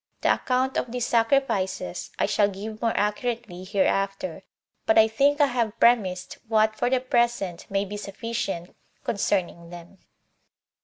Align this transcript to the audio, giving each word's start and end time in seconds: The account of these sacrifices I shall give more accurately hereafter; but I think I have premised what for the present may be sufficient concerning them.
The 0.21 0.33
account 0.33 0.77
of 0.77 0.91
these 0.91 1.05
sacrifices 1.05 2.09
I 2.17 2.25
shall 2.25 2.47
give 2.49 2.81
more 2.81 2.97
accurately 2.97 3.63
hereafter; 3.63 4.41
but 4.87 4.97
I 4.97 5.07
think 5.07 5.39
I 5.39 5.45
have 5.45 5.79
premised 5.79 6.39
what 6.47 6.75
for 6.75 6.89
the 6.89 6.99
present 6.99 7.69
may 7.69 7.85
be 7.85 7.97
sufficient 7.97 8.75
concerning 9.03 9.69
them. 9.69 9.99